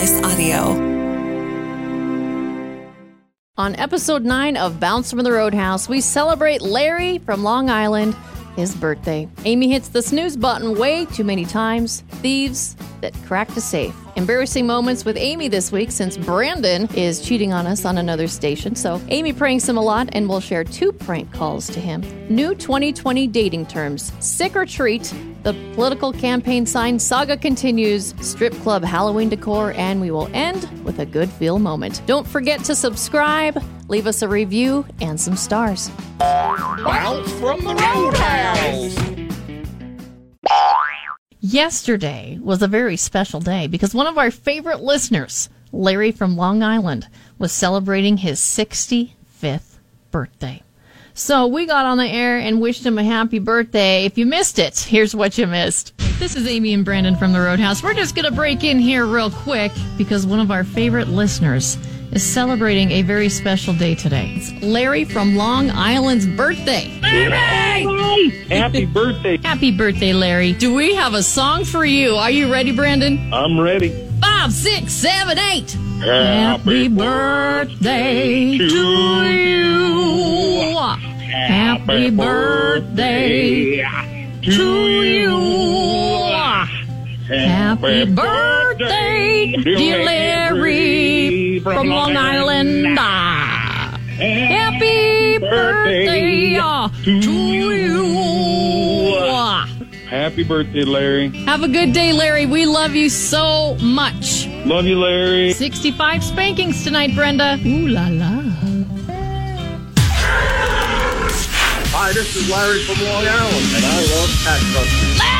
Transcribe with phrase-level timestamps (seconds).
[0.00, 0.56] Slice Audio.
[3.58, 8.16] On episode 9 of Bounce from the Roadhouse, we celebrate Larry from Long Island,
[8.56, 9.28] his birthday.
[9.44, 12.02] Amy hits the snooze button way too many times.
[12.22, 13.94] Thieves that cracked a safe.
[14.16, 18.74] Embarrassing moments with Amy this week since Brandon is cheating on us on another station.
[18.74, 22.02] So Amy pranks him a lot and we'll share two prank calls to him.
[22.28, 24.12] New 2020 dating terms.
[24.20, 25.14] Sick or treat.
[25.42, 28.14] The political campaign sign saga continues.
[28.20, 32.02] Strip club Halloween decor, and we will end with a good feel moment.
[32.06, 35.90] Don't forget to subscribe, leave us a review, and some stars.
[36.58, 38.98] Bounce from the Roadhouse.
[41.38, 46.64] Yesterday was a very special day because one of our favorite listeners, Larry from Long
[46.64, 47.06] Island,
[47.38, 49.78] was celebrating his 65th
[50.10, 50.62] birthday.
[51.14, 54.04] So we got on the air and wished him a happy birthday.
[54.04, 55.96] If you missed it, here's what you missed.
[56.18, 57.80] This is Amy and Brandon from the Roadhouse.
[57.80, 61.78] We're just going to break in here real quick because one of our favorite listeners
[62.12, 64.34] is celebrating a very special day today.
[64.36, 66.98] It's Larry from Long Island's birthday.
[67.02, 68.30] Larry!
[68.48, 69.36] Happy birthday.
[69.38, 70.52] Happy birthday, Larry.
[70.52, 72.16] Do we have a song for you?
[72.16, 73.32] Are you ready, Brandon?
[73.32, 73.90] I'm ready.
[74.20, 75.70] Five, six, seven, eight.
[76.00, 80.76] Happy birthday to you.
[81.30, 83.76] Happy birthday
[84.42, 85.40] to you.
[87.28, 92.98] Happy birthday, dear Larry from Long Island.
[94.18, 97.80] Happy birthday uh, to you.
[100.08, 101.28] Happy birthday, Larry.
[101.44, 102.46] Have a good day, Larry.
[102.46, 104.48] We love you so much.
[104.64, 105.52] Love you, Larry.
[105.52, 107.58] 65 spankings tonight, Brenda.
[107.64, 108.42] Ooh la la.
[111.92, 115.39] Hi, this is Larry from Long Island, and I love Cat Busters.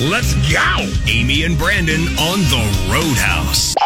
[0.00, 0.92] Let's go.
[1.06, 3.76] Amy and Brandon on the Roadhouse.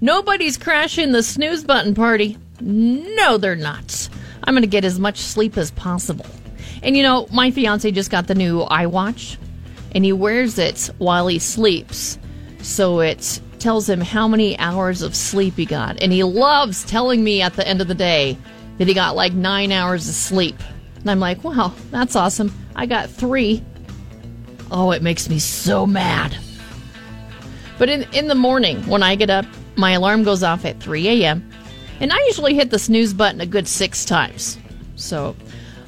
[0.00, 2.38] Nobody's crashing the snooze button party.
[2.60, 4.08] No, they're not.
[4.44, 6.24] I'm going to get as much sleep as possible.
[6.84, 9.36] And you know, my fiance just got the new iWatch,
[9.90, 12.16] and he wears it while he sleeps.
[12.62, 16.00] So it tells him how many hours of sleep he got.
[16.00, 18.38] And he loves telling me at the end of the day
[18.78, 20.56] that he got like nine hours of sleep.
[21.00, 22.52] And I'm like, wow, that's awesome.
[22.76, 23.64] I got three.
[24.70, 26.36] Oh, it makes me so mad.
[27.78, 29.46] But in, in the morning, when I get up,
[29.76, 31.48] my alarm goes off at 3 a.m.
[32.00, 34.58] And I usually hit the snooze button a good six times.
[34.96, 35.36] So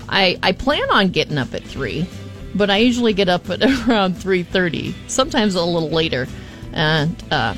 [0.09, 2.07] I, I plan on getting up at 3,
[2.55, 6.27] but I usually get up at around 3.30, sometimes a little later.
[6.73, 7.55] And uh,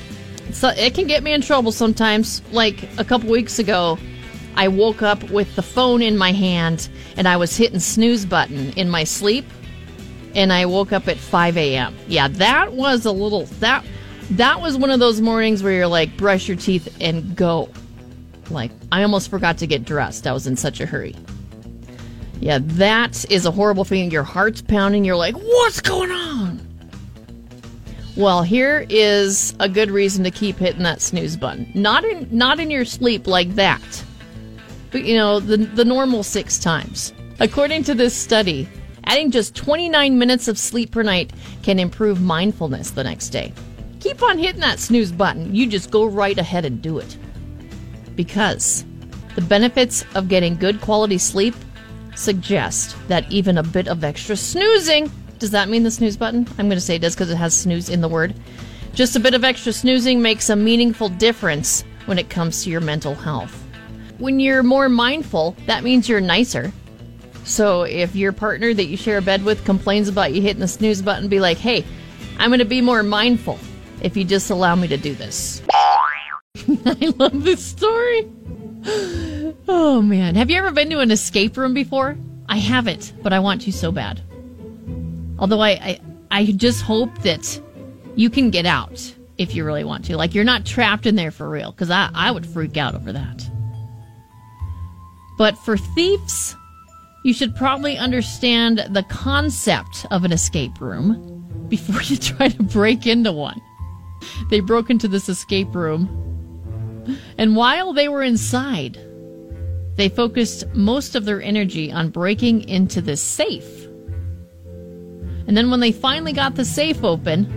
[0.52, 2.42] so it can get me in trouble sometimes.
[2.52, 3.98] Like a couple weeks ago,
[4.54, 8.72] I woke up with the phone in my hand and I was hitting snooze button
[8.72, 9.44] in my sleep
[10.34, 11.96] and I woke up at 5 a.m.
[12.08, 13.84] Yeah, that was a little that
[14.32, 17.68] that was one of those mornings where you're like brush your teeth and go.
[18.50, 20.26] Like I almost forgot to get dressed.
[20.26, 21.14] I was in such a hurry.
[22.40, 24.10] Yeah, that is a horrible feeling.
[24.10, 25.04] Your heart's pounding.
[25.04, 26.60] You're like, what's going on?
[28.16, 31.70] Well, here is a good reason to keep hitting that snooze button.
[31.74, 34.04] Not in not in your sleep like that.
[34.90, 37.14] But you know, the the normal 6 times.
[37.40, 38.68] According to this study,
[39.04, 41.32] adding just 29 minutes of sleep per night
[41.62, 43.52] can improve mindfulness the next day.
[44.00, 45.54] Keep on hitting that snooze button.
[45.54, 47.16] You just go right ahead and do it.
[48.16, 48.84] Because
[49.34, 51.54] the benefits of getting good quality sleep
[52.14, 55.10] suggest that even a bit of extra snoozing
[55.42, 56.46] does that mean the snooze button?
[56.56, 58.32] I'm going to say it does because it has snooze in the word.
[58.94, 62.80] Just a bit of extra snoozing makes a meaningful difference when it comes to your
[62.80, 63.52] mental health.
[64.18, 66.72] When you're more mindful, that means you're nicer.
[67.44, 70.68] So if your partner that you share a bed with complains about you hitting the
[70.68, 71.84] snooze button, be like, hey,
[72.38, 73.58] I'm going to be more mindful
[74.00, 75.62] if you just allow me to do this.
[76.86, 78.30] I love this story.
[79.68, 82.16] Oh man, have you ever been to an escape room before?
[82.48, 84.20] I haven't, but I want to so bad.
[85.38, 86.00] Although I, I,
[86.30, 87.60] I just hope that
[88.16, 90.16] you can get out if you really want to.
[90.16, 93.12] Like you're not trapped in there for real, because I, I would freak out over
[93.12, 93.48] that.
[95.38, 96.56] But for thieves,
[97.22, 103.06] you should probably understand the concept of an escape room before you try to break
[103.06, 103.60] into one.
[104.50, 106.08] They broke into this escape room,
[107.38, 108.98] and while they were inside,
[109.96, 113.84] they focused most of their energy on breaking into this safe.
[115.46, 117.48] And then when they finally got the safe open,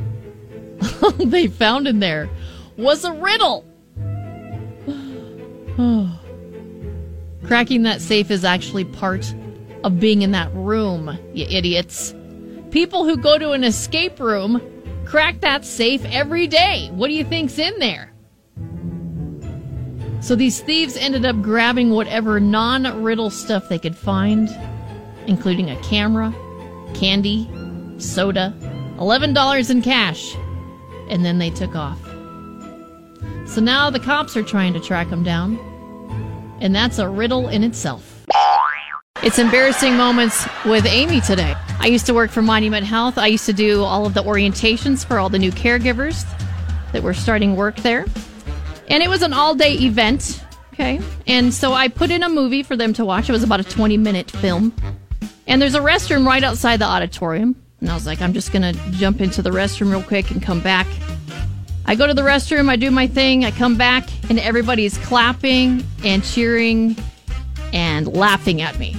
[1.17, 2.29] they found in there
[2.77, 3.63] was a riddle.
[7.47, 9.33] Cracking that safe is actually part
[9.85, 12.15] of being in that room, you idiots.
[12.71, 14.59] People who go to an escape room
[15.05, 16.89] crack that safe every day.
[16.91, 18.11] What do you think's in there?
[20.21, 24.49] So these thieves ended up grabbing whatever non riddle stuff they could find,
[25.27, 26.33] including a camera,
[26.95, 27.47] candy,
[27.99, 28.55] soda,
[28.97, 30.35] $11 in cash,
[31.09, 32.01] and then they took off.
[33.47, 35.59] So now the cops are trying to track them down,
[36.59, 38.14] and that's a riddle in itself.
[39.25, 41.55] It's embarrassing moments with Amy today.
[41.79, 43.17] I used to work for Monument Health.
[43.17, 46.23] I used to do all of the orientations for all the new caregivers
[46.91, 48.05] that were starting work there.
[48.87, 50.45] And it was an all day event.
[50.73, 51.01] Okay.
[51.25, 53.27] And so I put in a movie for them to watch.
[53.27, 54.71] It was about a 20 minute film.
[55.47, 57.55] And there's a restroom right outside the auditorium.
[57.81, 60.39] And I was like, I'm just going to jump into the restroom real quick and
[60.39, 60.85] come back.
[61.87, 65.83] I go to the restroom, I do my thing, I come back, and everybody's clapping
[66.03, 66.95] and cheering
[67.73, 68.95] and laughing at me.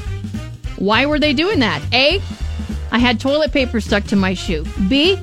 [0.78, 1.82] Why were they doing that?
[1.93, 2.20] A,
[2.90, 4.64] I had toilet paper stuck to my shoe.
[4.88, 5.19] B,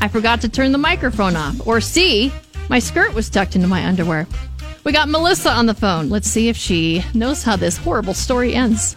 [0.00, 1.66] I forgot to turn the microphone off.
[1.66, 2.32] Or C,
[2.68, 4.26] my skirt was tucked into my underwear.
[4.84, 6.08] We got Melissa on the phone.
[6.08, 8.96] Let's see if she knows how this horrible story ends.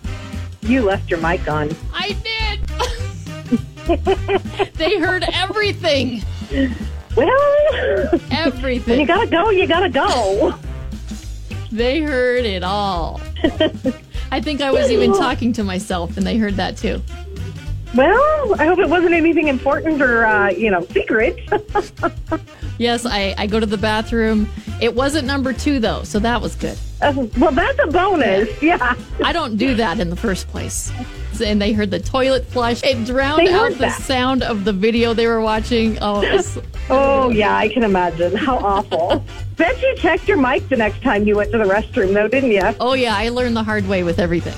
[0.62, 1.76] You left your mic on.
[1.94, 2.60] I did.
[4.76, 6.24] they heard everything.
[7.16, 7.28] Well,
[8.12, 9.00] when Everything.
[9.02, 10.54] you gotta go, you gotta go.
[11.72, 13.20] They heard it all.
[14.32, 17.02] I think I was even talking to myself, and they heard that too.
[17.94, 21.38] Well, I hope it wasn't anything important or, uh, you know, secret.
[22.78, 24.50] Yes, I, I go to the bathroom.
[24.82, 26.80] It wasn't number two, though, so that was good.
[27.02, 28.50] Uh, well, that's a bonus.
[28.62, 28.96] Yeah.
[29.24, 30.92] I don't do that in the first place.
[31.44, 32.84] And they heard the toilet flush.
[32.84, 34.02] It drowned They out the that.
[34.02, 35.98] sound of the video they were watching.
[36.02, 36.60] Oh, it was,
[36.90, 38.36] Oh, yeah, I can imagine.
[38.36, 39.24] How awful.
[39.56, 42.52] Bet you checked your mic the next time you went to the restroom, though, didn't
[42.52, 42.62] you?
[42.80, 44.54] oh yeah, I learned the hard way with everything.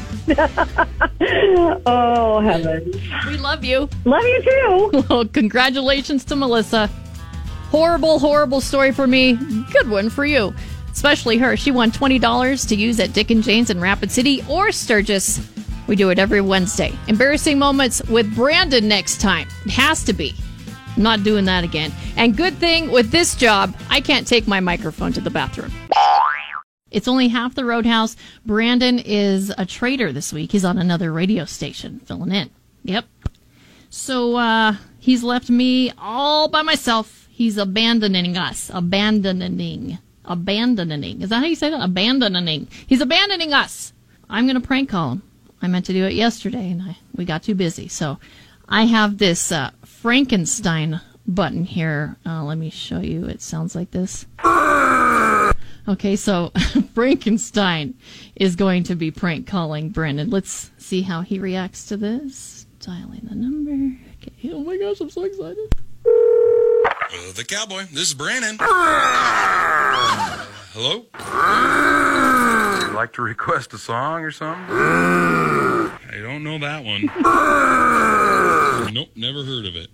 [1.86, 2.96] Oh, heavens.
[3.28, 3.90] We love you.
[4.06, 5.04] Love you too.
[5.10, 6.88] Well, congratulations to Melissa.
[7.70, 9.34] Horrible, horrible story for me.
[9.72, 10.54] Good one for you.
[10.94, 11.58] Especially her.
[11.58, 15.42] She won $20 to use at Dick and Jane's in Rapid City or Sturgis.
[15.88, 16.94] We do it every Wednesday.
[17.08, 19.48] Embarrassing moments with Brandon next time.
[19.66, 20.34] It has to be.
[20.96, 21.92] I'm not doing that again.
[22.16, 25.72] And good thing with this job, I can't take my microphone to the bathroom.
[26.92, 28.16] It's only half the roadhouse.
[28.46, 30.52] Brandon is a traitor this week.
[30.52, 32.52] He's on another radio station filling in.
[32.84, 33.06] Yep.
[33.90, 37.28] So uh, he's left me all by myself.
[37.32, 38.70] He's abandoning us.
[38.72, 39.98] Abandoning.
[40.26, 41.22] Abandoning.
[41.22, 41.84] Is that how you say that?
[41.84, 42.68] Abandoning.
[42.88, 43.94] He's abandoning us.
[44.30, 45.24] I'm going to prank call him.
[45.62, 47.88] I meant to do it yesterday and I we got too busy.
[47.88, 48.20] So
[48.68, 52.18] I have this uh, Frankenstein button here.
[52.26, 53.26] Uh, let me show you.
[53.26, 54.26] It sounds like this.
[55.86, 56.52] Okay, so
[56.94, 57.96] Frankenstein
[58.36, 60.30] is going to be prank calling Brandon.
[60.30, 62.66] Let's see how he reacts to this.
[62.80, 63.98] Dialing the number.
[64.22, 64.52] Okay.
[64.54, 65.76] Oh my gosh, I'm so excited.
[67.14, 67.84] Uh, the cowboy.
[67.92, 68.58] This is Brandon.
[70.74, 70.98] Hello?
[70.98, 71.06] Would
[72.88, 74.76] You'd like to request a song or something?
[74.76, 77.06] I don't know that one.
[78.94, 79.90] nope, never heard of it.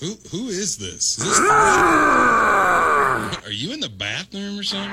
[0.00, 1.18] Who who is this?
[1.18, 1.50] Is this Are
[3.50, 4.90] you in the bathroom or something?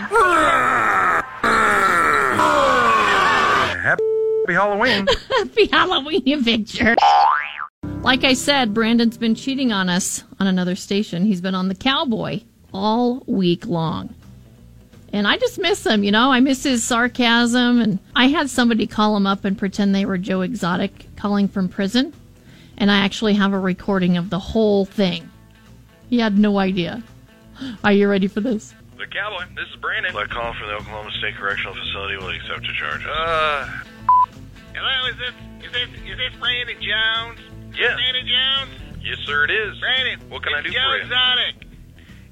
[3.84, 4.04] Happy
[4.54, 5.07] Halloween.
[5.30, 6.95] Happy Halloween, you picture.
[8.07, 11.25] Like I said, Brandon's been cheating on us on another station.
[11.25, 12.39] He's been on the Cowboy
[12.74, 14.15] all week long.
[15.12, 16.31] And I just miss him, you know?
[16.31, 17.81] I miss his sarcasm.
[17.81, 21.67] And I had somebody call him up and pretend they were Joe Exotic calling from
[21.67, 22.13] prison.
[22.77, 25.29] And I actually have a recording of the whole thing.
[26.10, 27.03] He had no idea.
[27.84, 28.74] Are you ready for this?
[28.98, 29.53] The cowboy.
[29.53, 30.15] This is Brandon.
[30.15, 33.05] I call from the Oklahoma State Correctional Facility will accept a charge.
[33.05, 33.67] Uh,
[34.74, 35.34] Hello, is this
[35.65, 37.47] is this is this Brandon Jones?
[37.77, 37.93] Yeah.
[37.93, 38.74] Brandon Jones?
[39.05, 39.79] yes, sir, it is.
[39.79, 40.19] Brandon.
[40.29, 41.03] What can I do Joe for you?
[41.03, 41.55] Exotic.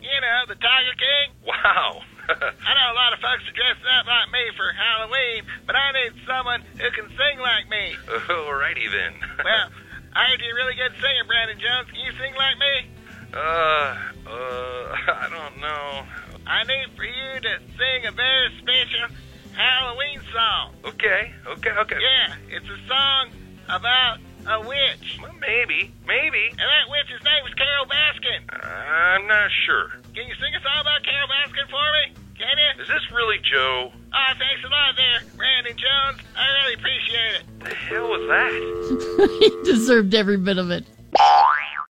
[0.02, 1.28] You know, the Tiger King.
[1.46, 2.02] Wow.
[2.30, 5.92] I know a lot of folks are dressing up like me for Halloween, but I
[5.94, 7.94] need someone who can sing like me.
[8.30, 9.14] Alrighty then.
[9.46, 9.70] Well,
[10.16, 11.90] I heard you're a really good singer, Brandon Jones.
[11.92, 12.90] Can you sing like me?
[13.34, 16.04] uh, uh, I don't know.
[16.48, 19.14] I need for you to sing a very special
[19.54, 20.74] Halloween song.
[20.86, 21.98] Okay, okay, okay.
[22.00, 23.30] Yeah, it's a song
[23.68, 25.20] about a witch.
[25.22, 26.44] Well, maybe, maybe.
[26.50, 28.42] And that witch's name was Carole Baskin.
[28.64, 29.90] I'm not sure.
[30.14, 32.16] Can you sing a song about Carole Baskin for me?
[32.38, 32.84] Can you?
[32.84, 33.92] Is this really Joe?
[33.94, 36.22] Oh, thanks a lot there, Brandon Jones.
[36.36, 37.44] I really appreciate it.
[37.64, 39.38] The hell was that?
[39.64, 40.86] he deserved every bit of it.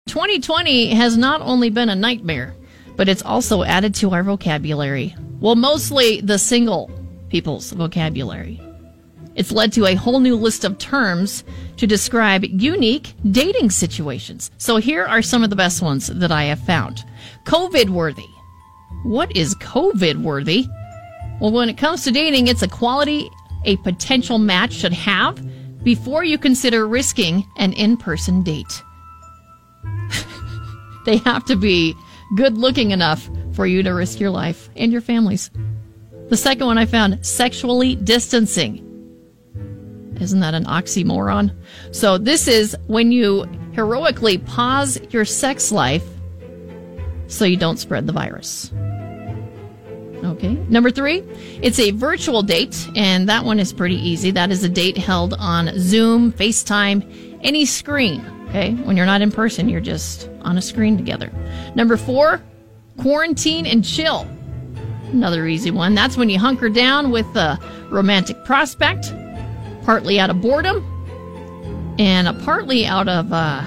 [0.08, 2.54] 2020 has not only been a nightmare,
[2.98, 5.16] but it's also added to our vocabulary.
[5.40, 6.92] Well, mostly the single
[7.30, 8.60] people's vocabulary.
[9.36, 11.44] It's led to a whole new list of terms
[11.78, 14.52] to describe unique dating situations.
[14.58, 17.04] So here are some of the best ones that I have found.
[17.46, 18.28] COVID worthy.
[19.04, 20.68] What is COVID worthy?
[21.40, 23.30] Well, when it comes to dating, it's a quality
[23.66, 25.40] a potential match should have
[25.84, 28.84] before you consider risking an in person date.
[31.06, 31.96] they have to be
[32.36, 35.52] good looking enough for you to risk your life and your family's.
[36.30, 38.88] The second one I found sexually distancing.
[40.22, 41.54] Isn't that an oxymoron?
[41.92, 46.06] So, this is when you heroically pause your sex life
[47.28, 48.72] so you don't spread the virus.
[50.24, 50.54] Okay.
[50.70, 51.24] Number three,
[51.62, 54.30] it's a virtual date, and that one is pretty easy.
[54.30, 58.24] That is a date held on Zoom, FaceTime, any screen.
[58.50, 58.74] Okay.
[58.74, 61.32] When you're not in person, you're just on a screen together.
[61.74, 62.42] Number four,
[62.98, 64.28] quarantine and chill.
[65.12, 65.96] Another easy one.
[65.96, 67.60] That's when you hunker down with a
[67.90, 69.12] romantic prospect,
[69.84, 70.86] partly out of boredom,
[72.00, 73.64] and a partly out of, uh,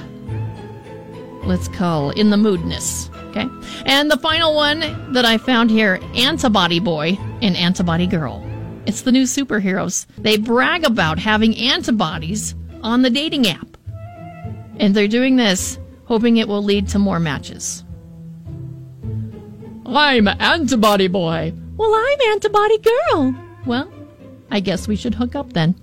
[1.45, 3.11] let's call in the moodness.
[3.31, 3.49] Okay.
[3.85, 8.49] And the final one that I found here Antibody Boy and Antibody Girl.
[8.87, 10.07] It's the new superheroes.
[10.19, 13.67] They brag about having antibodies on the dating app.
[14.77, 17.83] And they're doing this hoping it will lead to more matches.
[19.87, 21.53] I'm Antibody Boy.
[21.77, 23.35] Well, I'm Antibody Girl.
[23.67, 23.93] Well,
[24.51, 25.75] I guess we should hook up then.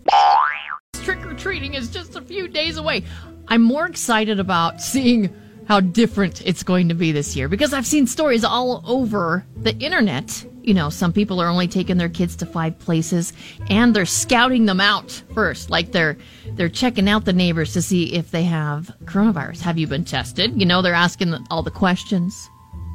[1.41, 3.03] Trick or treating is just a few days away.
[3.48, 5.36] I'm more excited about seeing
[5.67, 9.75] how different it's going to be this year because I've seen stories all over the
[9.77, 10.45] internet.
[10.62, 13.33] You know, some people are only taking their kids to five places
[13.69, 15.69] and they're scouting them out first.
[15.69, 16.17] Like they're
[16.53, 19.62] they're checking out the neighbors to see if they have coronavirus.
[19.62, 20.60] Have you been tested?
[20.60, 22.50] You know, they're asking all the questions.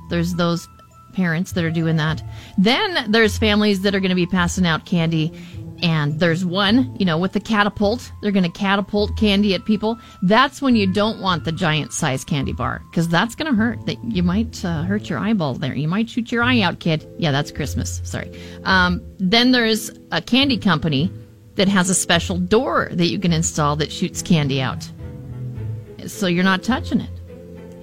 [0.09, 0.69] There's those
[1.15, 2.23] parents that are doing that.
[2.59, 5.33] Then there's families that are going to be passing out candy
[5.83, 8.11] and there's one, you know, with the catapult.
[8.23, 9.99] They're going to catapult candy at people.
[10.23, 13.85] That's when you don't want the giant size candy bar because that's going to hurt.
[13.87, 15.75] That you might uh, hurt your eyeball there.
[15.75, 17.09] You might shoot your eye out, kid.
[17.19, 18.01] Yeah, that's Christmas.
[18.05, 18.31] Sorry.
[18.65, 21.13] Um, then there's a candy company
[21.57, 24.89] that has a special door that you can install that shoots candy out,
[26.07, 27.16] so you're not touching it.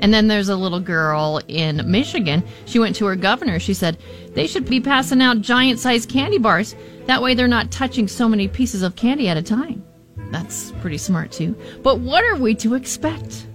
[0.03, 2.43] And then there's a little girl in Michigan.
[2.65, 3.57] She went to her governor.
[3.57, 3.97] She said
[4.33, 6.75] they should be passing out giant sized candy bars.
[7.05, 9.81] That way they're not touching so many pieces of candy at a time.
[10.29, 11.55] That's pretty smart too.
[11.83, 13.47] But what are we to expect?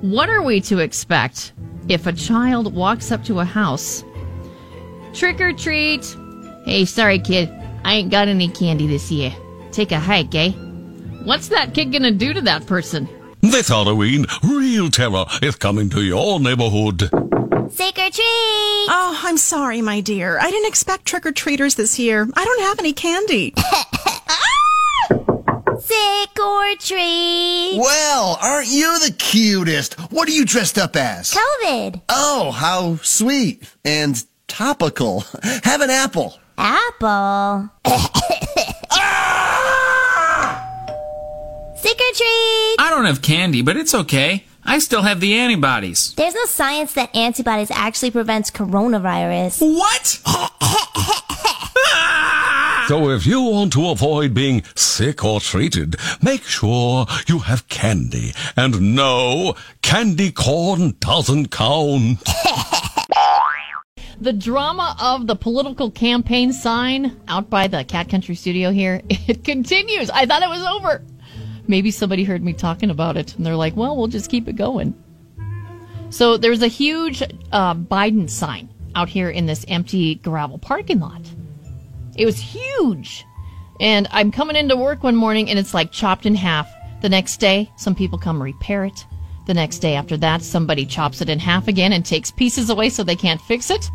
[0.00, 1.52] What are we to expect
[1.88, 4.02] if a child walks up to a house?
[5.14, 6.16] Trick or treat.
[6.64, 7.48] Hey, sorry kid.
[7.84, 9.32] I ain't got any candy this year.
[9.70, 10.50] Take a hike, eh?
[11.22, 13.08] What's that kid gonna do to that person?
[13.42, 17.00] This Halloween, real terror is coming to your neighborhood.
[17.74, 18.86] Trick or treat!
[18.88, 20.38] Oh, I'm sorry, my dear.
[20.38, 22.28] I didn't expect trick or treaters this year.
[22.34, 23.52] I don't have any candy.
[25.84, 27.78] Trick or treat!
[27.78, 29.94] Well, aren't you the cutest?
[30.12, 31.34] What are you dressed up as?
[31.34, 32.00] COVID!
[32.08, 35.24] Oh, how sweet and topical.
[35.64, 36.38] Have an apple.
[36.56, 37.70] Apple.
[42.94, 44.44] don't have candy, but it's okay.
[44.64, 46.14] I still have the antibodies.
[46.14, 49.60] There's no science that antibodies actually prevents coronavirus.
[49.60, 50.20] What?
[52.88, 58.32] So if you want to avoid being sick or treated, make sure you have candy.
[58.56, 62.18] And no, candy corn doesn't count.
[64.20, 69.44] the drama of the political campaign sign out by the Cat Country studio here, it
[69.44, 70.10] continues.
[70.10, 71.02] I thought it was over.
[71.68, 74.56] Maybe somebody heard me talking about it and they're like, well, we'll just keep it
[74.56, 74.94] going.
[76.10, 81.22] So there's a huge uh, Biden sign out here in this empty gravel parking lot.
[82.16, 83.24] It was huge.
[83.80, 86.70] And I'm coming into work one morning and it's like chopped in half.
[87.00, 89.06] The next day, some people come repair it.
[89.46, 92.90] The next day after that, somebody chops it in half again and takes pieces away
[92.90, 93.90] so they can't fix it.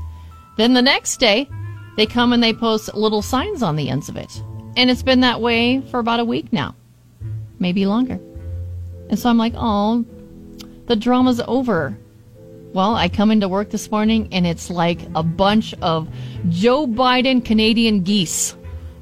[0.58, 1.48] Then the next day,
[1.96, 4.44] they come and they post little signs on the ends of it.
[4.76, 6.76] And it's been that way for about a week now,
[7.60, 8.20] maybe longer.
[9.10, 10.06] And so I'm like, oh,
[10.88, 11.98] the drama's over.
[12.74, 16.08] Well, I come into work this morning and it's like a bunch of
[16.50, 18.56] Joe Biden Canadian geese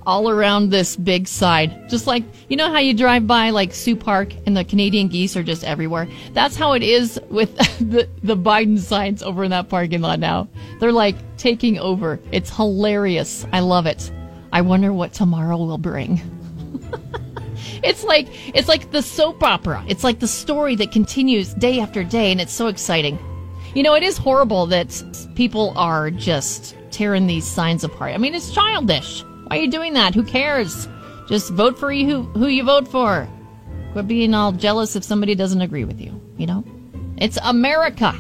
[0.05, 1.89] all around this big side.
[1.89, 5.35] Just like, you know how you drive by like Sioux Park and the Canadian geese
[5.35, 6.07] are just everywhere?
[6.33, 10.47] That's how it is with the, the Biden signs over in that parking lot now.
[10.79, 12.19] They're like taking over.
[12.31, 13.45] It's hilarious.
[13.51, 14.11] I love it.
[14.51, 16.21] I wonder what tomorrow will bring.
[17.83, 19.83] it's like it's like the soap opera.
[19.87, 23.19] It's like the story that continues day after day and it's so exciting.
[23.73, 25.03] You know, it is horrible that
[25.35, 28.13] people are just tearing these signs apart.
[28.13, 29.23] I mean, it's childish.
[29.47, 30.15] Why are you doing that?
[30.15, 30.87] Who cares?
[31.27, 33.27] Just vote for you who, who you vote for.
[33.91, 36.21] Quit being all jealous if somebody doesn't agree with you.
[36.37, 36.63] You know,
[37.17, 38.13] it's America.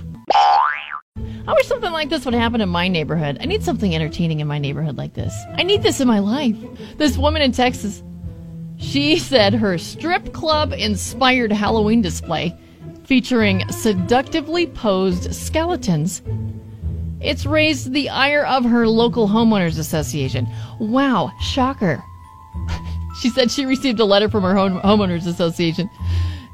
[1.47, 3.37] I wish something like this would happen in my neighborhood.
[3.39, 5.33] I need something entertaining in my neighborhood like this.
[5.53, 6.57] I need this in my life.
[6.97, 8.01] This woman in Texas,
[8.77, 12.57] she said her strip club inspired Halloween display
[13.05, 16.21] featuring seductively posed skeletons.
[17.21, 20.47] It's raised the ire of her local homeowners association.
[20.79, 22.03] Wow, shocker.
[23.21, 25.89] she said she received a letter from her home- homeowners association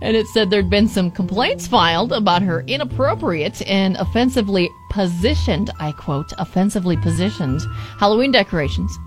[0.01, 5.92] and it said there'd been some complaints filed about her inappropriate and offensively positioned, I
[5.92, 7.62] quote, offensively positioned
[8.00, 8.98] Halloween decorations.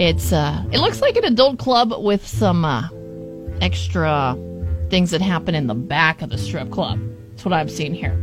[0.00, 2.88] It's uh it looks like an adult club with some uh
[3.60, 4.34] extra
[4.88, 6.98] things that happen in the back of the strip club.
[7.28, 8.18] That's what I've seen here.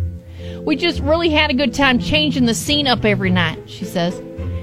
[0.66, 4.20] We just really had a good time changing the scene up every night, she says.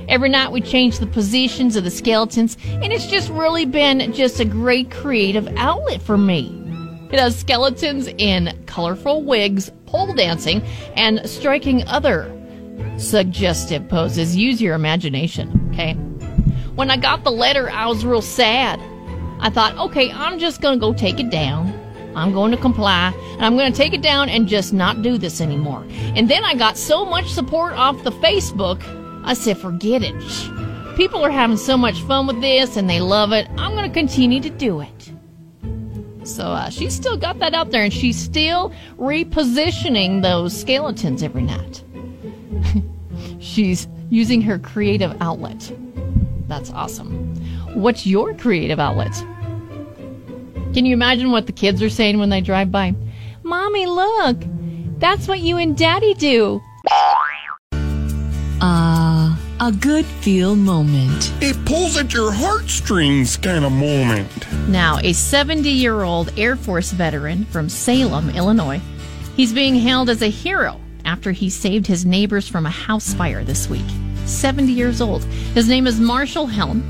[0.09, 4.41] Every night we change the positions of the skeletons, and it's just really been just
[4.41, 6.51] a great creative outlet for me.
[7.13, 10.63] It has skeletons in colorful wigs, pole dancing,
[10.97, 12.29] and striking other
[12.99, 14.35] suggestive poses.
[14.37, 15.97] Use your imagination, okay?
[16.75, 18.81] When I got the letter, I was real sad.
[19.41, 21.73] I thought, okay, I'm just gonna go take it down.
[22.17, 25.19] I'm going to comply, and I'm going to take it down and just not do
[25.19, 25.85] this anymore.
[26.15, 28.83] And then I got so much support off the Facebook,
[29.25, 30.15] I said, forget it.
[30.97, 33.49] People are having so much fun with this and they love it.
[33.57, 35.13] I'm going to continue to do it.
[36.23, 41.43] So uh, she's still got that out there, and she's still repositioning those skeletons every
[41.43, 41.83] night.
[43.41, 45.71] she's using her creative outlet.
[46.49, 47.35] That's awesome.
[47.75, 49.13] What's your creative outlet?
[50.75, 52.95] Can you imagine what the kids are saying when they drive by?
[53.43, 54.39] Mommy, look!
[54.99, 56.61] That's what you and Daddy do.
[58.61, 61.33] Ah, a good feel moment.
[61.41, 64.29] It pulls at your heartstrings kind of moment.
[64.69, 68.81] Now, a 70 year old Air Force veteran from Salem, Illinois,
[69.37, 73.45] he's being hailed as a hero after he saved his neighbors from a house fire
[73.45, 73.85] this week.
[74.27, 75.25] 70 years old.
[75.25, 76.83] His name is Marshall Helm.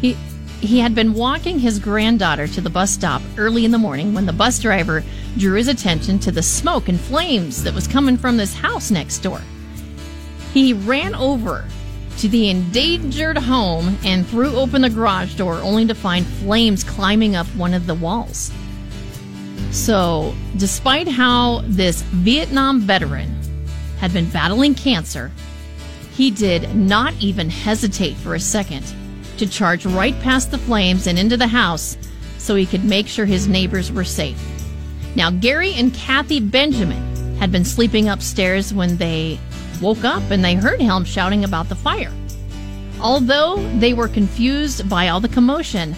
[0.00, 0.16] He
[0.60, 4.24] he had been walking his granddaughter to the bus stop early in the morning when
[4.24, 5.04] the bus driver
[5.36, 9.18] drew his attention to the smoke and flames that was coming from this house next
[9.18, 9.42] door.
[10.54, 11.66] He ran over
[12.18, 17.36] to the endangered home and threw open the garage door only to find flames climbing
[17.36, 18.50] up one of the walls.
[19.70, 23.36] So, despite how this Vietnam veteran
[23.98, 25.32] had been battling cancer,
[26.14, 28.84] he did not even hesitate for a second
[29.36, 31.96] to charge right past the flames and into the house
[32.38, 34.40] so he could make sure his neighbors were safe.
[35.16, 39.40] Now, Gary and Kathy Benjamin had been sleeping upstairs when they
[39.80, 42.12] woke up and they heard Helm shouting about the fire.
[43.00, 45.96] Although they were confused by all the commotion,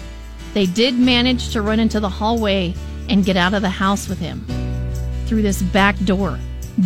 [0.53, 2.73] they did manage to run into the hallway
[3.07, 4.45] and get out of the house with him
[5.27, 6.39] through this back door,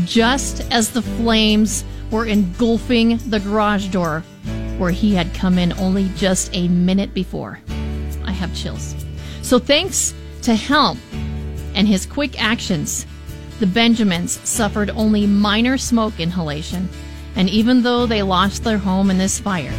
[0.04, 4.24] just as the flames were engulfing the garage door
[4.78, 7.60] where he had come in only just a minute before.
[8.24, 8.95] I have chills.
[9.41, 11.00] So, thanks to Helm
[11.74, 13.06] and his quick actions,
[13.60, 16.89] the Benjamins suffered only minor smoke inhalation,
[17.36, 19.74] and even though they lost their home in this fire,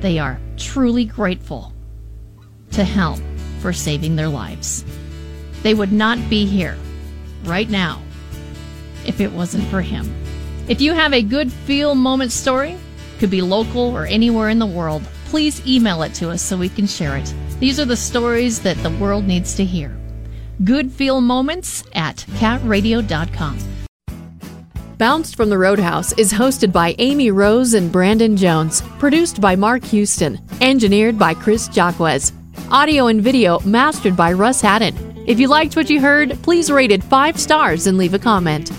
[0.00, 1.72] they are truly grateful
[2.72, 3.22] to Helm
[3.60, 4.84] for saving their lives.
[5.62, 6.76] They would not be here
[7.44, 8.02] right now
[9.06, 10.14] if it wasn't for him.
[10.66, 12.78] If you have a good feel moment story,
[13.18, 16.70] could be local or anywhere in the world, please email it to us so we
[16.70, 17.34] can share it.
[17.60, 19.94] These are the stories that the world needs to hear.
[20.64, 23.58] Good Feel Moments at catradio.com.
[24.96, 29.84] Bounced from the Roadhouse is hosted by Amy Rose and Brandon Jones, produced by Mark
[29.84, 32.32] Houston, engineered by Chris Jacquez.
[32.70, 34.94] Audio and video mastered by Russ Haddon.
[35.26, 38.70] If you liked what you heard, please rate it five stars and leave a comment.